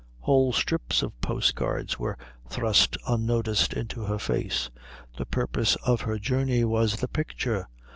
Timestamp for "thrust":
2.49-2.97